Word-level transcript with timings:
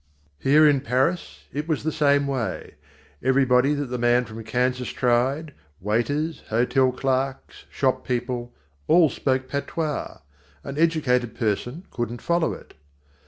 Here 0.39 0.67
in 0.67 0.81
Paris 0.81 1.43
it 1.53 1.67
was 1.67 1.83
the 1.83 1.91
same 1.91 2.25
way. 2.25 2.73
Everybody 3.21 3.75
that 3.75 3.85
the 3.91 3.99
man 3.99 4.25
from 4.25 4.43
Kansas 4.43 4.89
tried 4.89 5.53
waiters, 5.79 6.41
hotel 6.47 6.91
clerks, 6.91 7.65
shop 7.69 8.03
people 8.03 8.51
all 8.87 9.11
spoke 9.11 9.47
patois. 9.47 10.17
An 10.63 10.79
educated 10.79 11.35
person 11.35 11.85
couldn't 11.91 12.23
follow 12.23 12.51
it. 12.51 12.73